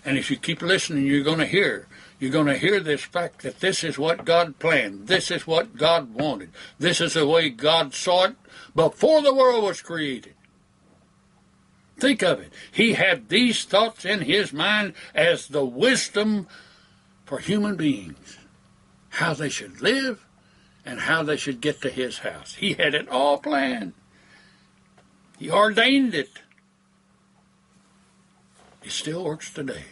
And 0.04 0.18
if 0.18 0.30
you 0.30 0.38
keep 0.38 0.62
listening, 0.62 1.06
you're 1.06 1.24
going 1.24 1.39
to 1.39 1.46
hear. 1.46 1.88
you're 2.20 2.32
going 2.32 2.48
to 2.48 2.58
hear 2.58 2.80
this 2.80 3.04
fact 3.04 3.42
that 3.42 3.60
this 3.60 3.84
is 3.84 3.98
what 3.98 4.24
God 4.24 4.58
planned. 4.60 5.08
This 5.08 5.32
is 5.32 5.46
what 5.46 5.75
God 5.77 6.13
wanted. 6.13 6.51
This 6.80 7.01
is 7.01 7.13
the 7.13 7.27
way 7.27 7.50
God 7.50 7.94
saw 7.94 8.25
it 8.25 8.36
before 8.74 9.22
the 9.22 9.34
world 9.34 9.63
was 9.63 9.82
created. 9.82 10.34
Think 11.98 12.22
of 12.24 12.39
it. 12.39 12.54
He 12.72 12.94
had 12.94 13.30
these 13.30 13.63
thoughts 13.63 14.06
in 14.06 14.22
his 14.22 14.54
mind 14.54 14.94
as 15.13 15.48
the 15.48 15.65
wisdom 15.65 16.48
for 17.25 17.39
human 17.39 17.75
beings 17.75 18.38
how 19.10 19.34
they 19.34 19.50
should 19.50 19.82
live 19.82 20.25
and 20.86 21.01
how 21.01 21.24
they 21.24 21.36
should 21.36 21.60
get 21.60 21.82
to 21.82 21.89
his 21.89 22.20
house. 22.20 22.56
He 22.56 22.74
had 22.74 22.94
it 22.94 23.10
all 23.10 23.38
planned, 23.39 23.94
he 25.38 25.50
ordained 25.50 26.13
it. 26.13 26.30
It 28.84 28.92
still 28.92 29.24
works 29.24 29.51
today 29.51 29.86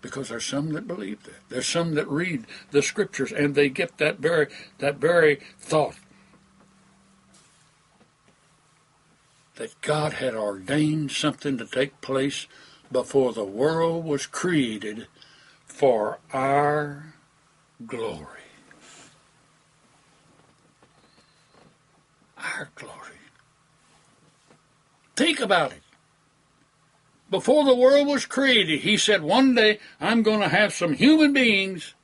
because 0.00 0.28
there's 0.28 0.44
some 0.44 0.72
that 0.72 0.88
believe 0.88 1.22
that. 1.22 1.48
There's 1.48 1.68
some 1.68 1.94
that 1.94 2.08
read 2.08 2.44
the 2.72 2.82
scriptures 2.82 3.30
and 3.30 3.54
they 3.54 3.68
get 3.68 3.98
that 3.98 4.18
very 4.18 4.48
that 4.78 4.96
very 4.96 5.38
thought 5.60 5.94
that 9.56 9.80
God 9.80 10.14
had 10.14 10.34
ordained 10.34 11.12
something 11.12 11.56
to 11.58 11.66
take 11.66 12.00
place 12.00 12.48
before 12.90 13.32
the 13.32 13.44
world 13.44 14.04
was 14.04 14.26
created 14.26 15.06
for 15.66 16.18
our 16.32 17.14
glory. 17.86 18.41
Our 22.42 22.70
glory. 22.74 22.98
Think 25.16 25.40
about 25.40 25.72
it. 25.72 25.82
Before 27.30 27.64
the 27.64 27.74
world 27.74 28.08
was 28.08 28.26
created, 28.26 28.80
he 28.80 28.96
said, 28.96 29.22
One 29.22 29.54
day 29.54 29.78
I'm 30.00 30.22
going 30.22 30.40
to 30.40 30.48
have 30.48 30.74
some 30.74 30.92
human 30.92 31.32
beings 31.32 31.94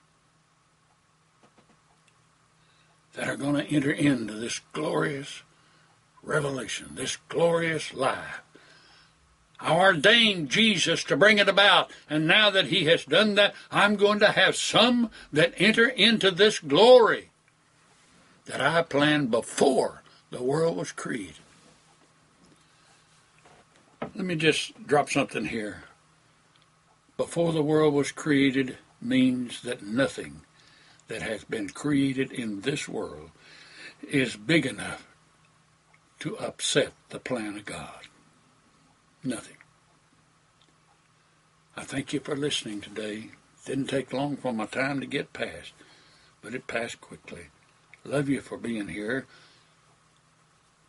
that 3.14 3.28
are 3.28 3.36
going 3.36 3.56
to 3.56 3.74
enter 3.74 3.90
into 3.90 4.32
this 4.34 4.60
glorious 4.72 5.42
revelation, 6.22 6.90
this 6.92 7.16
glorious 7.28 7.92
life. 7.92 8.42
I 9.60 9.74
ordained 9.76 10.50
Jesus 10.50 11.02
to 11.04 11.16
bring 11.16 11.38
it 11.38 11.48
about, 11.48 11.90
and 12.08 12.26
now 12.26 12.48
that 12.50 12.66
he 12.66 12.84
has 12.84 13.04
done 13.04 13.34
that, 13.34 13.54
I'm 13.72 13.96
going 13.96 14.20
to 14.20 14.32
have 14.32 14.54
some 14.54 15.10
that 15.32 15.52
enter 15.56 15.88
into 15.88 16.30
this 16.30 16.60
glory 16.60 17.30
that 18.46 18.60
I 18.60 18.82
planned 18.82 19.30
before 19.32 20.02
the 20.30 20.42
world 20.42 20.76
was 20.76 20.92
created. 20.92 21.36
Let 24.00 24.24
me 24.24 24.36
just 24.36 24.86
drop 24.86 25.10
something 25.10 25.46
here. 25.46 25.84
Before 27.16 27.52
the 27.52 27.62
world 27.62 27.94
was 27.94 28.12
created 28.12 28.78
means 29.00 29.62
that 29.62 29.82
nothing 29.82 30.42
that 31.08 31.22
has 31.22 31.44
been 31.44 31.68
created 31.68 32.32
in 32.32 32.60
this 32.60 32.88
world 32.88 33.30
is 34.08 34.36
big 34.36 34.66
enough 34.66 35.06
to 36.20 36.36
upset 36.38 36.92
the 37.08 37.18
plan 37.18 37.56
of 37.56 37.64
God. 37.64 38.08
Nothing. 39.24 39.56
I 41.76 41.84
thank 41.84 42.12
you 42.12 42.20
for 42.20 42.36
listening 42.36 42.80
today. 42.80 43.30
Didn't 43.64 43.86
take 43.86 44.12
long 44.12 44.36
for 44.36 44.52
my 44.52 44.66
time 44.66 45.00
to 45.00 45.06
get 45.06 45.32
past, 45.32 45.72
but 46.42 46.54
it 46.54 46.66
passed 46.66 47.00
quickly. 47.00 47.48
Love 48.04 48.28
you 48.28 48.40
for 48.40 48.56
being 48.56 48.88
here. 48.88 49.26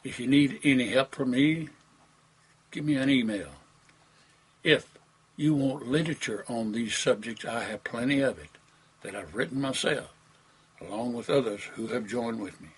If 0.04 0.20
you 0.20 0.28
need 0.28 0.60
any 0.64 0.90
help 0.90 1.14
from 1.14 1.32
me, 1.32 1.70
give 2.72 2.86
me 2.86 2.96
an 2.96 3.10
email. 3.10 3.50
If 4.64 4.98
you 5.36 5.54
want 5.56 5.88
literature 5.88 6.46
on 6.48 6.72
these 6.72 6.96
subjects, 6.96 7.46
I 7.46 7.64
have 7.64 7.84
plenty 7.84 8.22
of 8.22 8.40
it 8.40 8.50
that 9.02 9.16
I've 9.16 9.36
written 9.36 9.62
myself, 9.62 10.14
along 10.82 11.14
with 11.14 11.30
others 11.30 11.64
who 11.74 11.88
have 11.88 12.08
joined 12.08 12.40
with 12.40 12.60
me. 12.62 12.70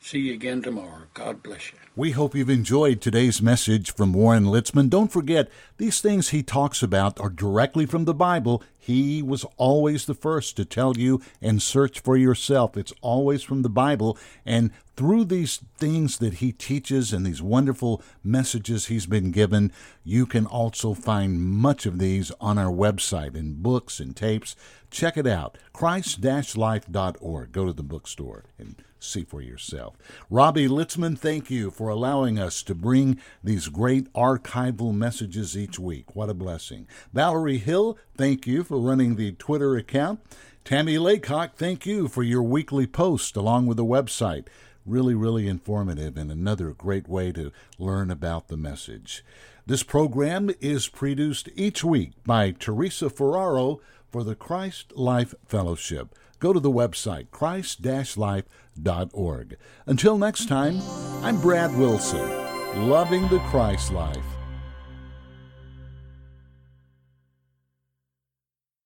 See 0.00 0.20
you 0.20 0.34
again 0.34 0.62
tomorrow. 0.62 1.02
God 1.12 1.42
bless 1.42 1.72
you. 1.72 1.78
We 1.96 2.12
hope 2.12 2.34
you've 2.34 2.48
enjoyed 2.48 3.00
today's 3.00 3.42
message 3.42 3.92
from 3.92 4.12
Warren 4.12 4.44
Litzman. 4.44 4.88
Don't 4.88 5.12
forget, 5.12 5.50
these 5.76 6.00
things 6.00 6.28
he 6.28 6.42
talks 6.42 6.82
about 6.82 7.18
are 7.20 7.28
directly 7.28 7.84
from 7.84 8.04
the 8.04 8.14
Bible. 8.14 8.62
He 8.88 9.22
was 9.22 9.44
always 9.58 10.06
the 10.06 10.14
first 10.14 10.56
to 10.56 10.64
tell 10.64 10.96
you 10.96 11.20
and 11.42 11.60
search 11.60 12.00
for 12.00 12.16
yourself. 12.16 12.74
It's 12.74 12.94
always 13.02 13.42
from 13.42 13.60
the 13.60 13.68
Bible. 13.68 14.16
And 14.46 14.70
through 14.96 15.26
these 15.26 15.58
things 15.76 16.16
that 16.20 16.34
he 16.34 16.52
teaches 16.52 17.12
and 17.12 17.26
these 17.26 17.42
wonderful 17.42 18.02
messages 18.24 18.86
he's 18.86 19.04
been 19.04 19.30
given, 19.30 19.72
you 20.04 20.24
can 20.24 20.46
also 20.46 20.94
find 20.94 21.42
much 21.42 21.84
of 21.84 21.98
these 21.98 22.32
on 22.40 22.56
our 22.56 22.72
website 22.72 23.36
in 23.36 23.60
books 23.60 24.00
and 24.00 24.16
tapes. 24.16 24.56
Check 24.90 25.18
it 25.18 25.26
out, 25.26 25.58
christ-life.org. 25.74 27.52
Go 27.52 27.66
to 27.66 27.74
the 27.74 27.82
bookstore 27.82 28.44
and 28.58 28.82
see 29.00 29.24
for 29.24 29.40
yourself. 29.40 29.96
Robbie 30.30 30.66
Litzman, 30.66 31.16
thank 31.18 31.50
you 31.50 31.70
for 31.70 31.88
allowing 31.88 32.38
us 32.38 32.62
to 32.64 32.74
bring 32.74 33.20
these 33.44 33.68
great 33.68 34.12
archival 34.12 34.94
messages 34.94 35.56
each 35.56 35.78
week. 35.78 36.16
What 36.16 36.30
a 36.30 36.34
blessing. 36.34 36.88
Valerie 37.12 37.58
Hill, 37.58 37.96
thank 38.16 38.46
you 38.46 38.64
for 38.64 38.76
running 38.78 39.16
the 39.16 39.32
Twitter 39.32 39.76
account. 39.76 40.20
Tammy 40.64 40.98
Laycock, 40.98 41.56
thank 41.56 41.86
you 41.86 42.08
for 42.08 42.22
your 42.22 42.42
weekly 42.42 42.86
post 42.86 43.36
along 43.36 43.66
with 43.66 43.76
the 43.76 43.84
website. 43.84 44.46
Really, 44.84 45.14
really 45.14 45.48
informative 45.48 46.16
and 46.16 46.30
another 46.30 46.70
great 46.70 47.08
way 47.08 47.32
to 47.32 47.52
learn 47.78 48.10
about 48.10 48.48
the 48.48 48.56
message. 48.56 49.24
This 49.66 49.82
program 49.82 50.50
is 50.60 50.88
produced 50.88 51.48
each 51.54 51.84
week 51.84 52.12
by 52.24 52.52
Teresa 52.52 53.10
Ferraro 53.10 53.80
for 54.10 54.24
the 54.24 54.34
Christ 54.34 54.92
Life 54.96 55.34
Fellowship. 55.46 56.14
Go 56.38 56.52
to 56.52 56.60
the 56.60 56.70
website, 56.70 57.30
christ-life.org. 57.30 59.56
Until 59.86 60.18
next 60.18 60.48
time, 60.48 60.80
I'm 61.22 61.40
Brad 61.40 61.76
Wilson, 61.76 62.88
loving 62.88 63.28
the 63.28 63.40
Christ 63.50 63.92
life. 63.92 64.37